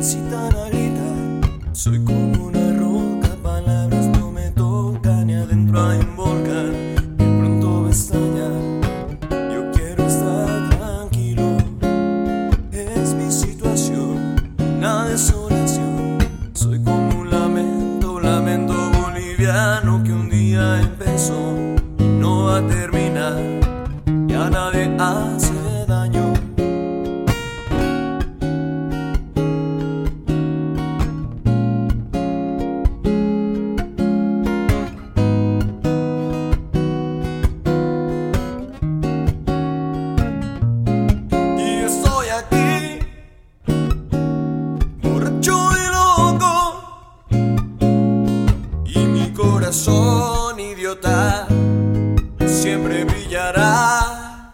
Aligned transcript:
incitan 0.00 0.54
a 0.56 0.68
gritar. 0.68 1.72
Soy 1.72 2.02
como 2.04 2.46
una 2.46 2.72
roca, 2.78 3.36
palabras 3.42 4.06
no 4.06 4.30
me 4.30 4.50
tocan 4.50 5.30
y 5.30 5.34
adentro 5.34 5.80
hay 5.82 5.98
un 5.98 6.16
volcán 6.16 6.72
que 7.18 7.24
pronto 7.24 7.82
va 7.82 7.88
a 7.88 7.90
estallar. 7.90 8.52
Yo 9.52 9.70
quiero 9.72 10.06
estar 10.06 10.70
tranquilo, 10.70 11.56
es 12.72 13.14
mi 13.14 13.30
situación, 13.30 14.36
una 14.58 15.06
desolación. 15.06 16.18
Soy 16.54 16.82
como 16.82 17.20
un 17.20 17.30
lamento, 17.30 18.20
lamento 18.20 18.74
boliviano 19.02 20.02
que 20.02 20.12
un 20.12 20.28
día 20.28 20.80
empezó 20.80 21.54
y 21.98 22.04
no 22.04 22.44
va 22.44 22.58
a 22.58 22.66
terminar. 22.66 23.38
Y 24.28 24.32
a 24.32 24.50
nadie 24.50 24.90
hace 24.98 25.86
daño. 25.86 26.29
Corazón 49.40 50.60
idiota 50.60 51.46
siempre 52.46 53.04
brillará. 53.04 54.52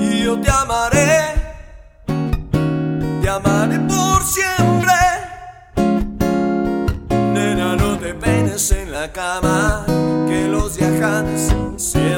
Y 0.00 0.24
yo 0.24 0.40
te 0.40 0.50
amaré, 0.50 1.34
te 3.20 3.28
amaré 3.28 3.78
por 3.80 4.22
siempre. 4.22 4.94
Nena, 7.34 7.76
no 7.76 7.98
te 7.98 8.14
peines 8.14 8.70
en 8.72 8.92
la 8.92 9.12
cama, 9.12 9.84
que 10.26 10.48
los 10.48 10.76
viajantes 10.78 11.52
se 11.76 12.13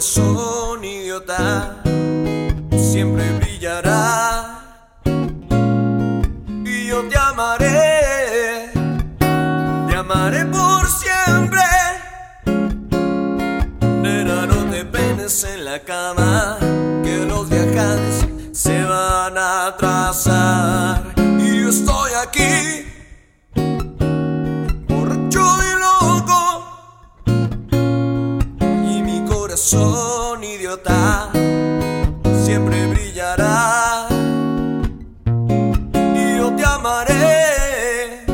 corazón 0.00 0.82
idiota 0.82 1.76
siempre 2.70 3.30
brillará. 3.38 4.62
Y 6.64 6.86
yo 6.86 7.06
te 7.06 7.18
amaré, 7.18 8.72
te 9.88 9.96
amaré 9.96 10.46
por 10.46 10.86
siempre. 10.88 11.60
Nena, 14.00 14.46
no 14.46 14.70
te 14.70 14.86
peines 14.86 15.44
en 15.44 15.66
la 15.66 15.78
cama, 15.80 16.56
que 17.04 17.26
los 17.26 17.50
viajantes 17.50 18.26
se 18.52 18.82
van 18.82 19.36
a 19.36 19.66
atrasar. 19.66 20.69
corazón 29.70 30.42
idiota 30.42 31.30
siempre 32.44 32.86
brillará 32.88 34.08
y 35.94 36.36
yo 36.38 36.56
te 36.56 36.64
amaré, 36.64 38.24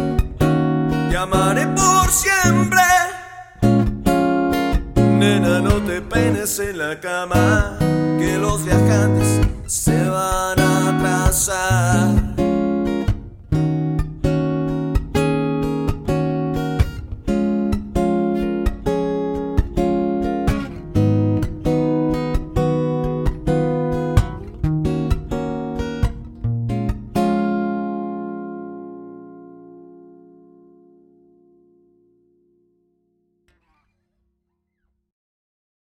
te 1.11 1.17
amaré 1.17 1.67
por 1.69 2.11
siempre. 2.11 2.81
Nena, 4.95 5.61
no 5.61 5.75
te 5.83 6.01
penes 6.01 6.59
en 6.59 6.79
la 6.79 6.99
cama, 7.01 7.77
que 8.19 8.39
los 8.39 8.65
viajantes 8.65 9.41
se 9.67 10.09
van 10.09 10.61
a 10.61 10.97
atrasar. 10.97 12.16